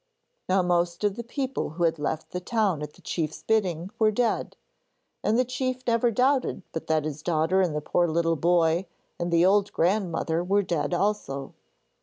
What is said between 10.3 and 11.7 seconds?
were dead also.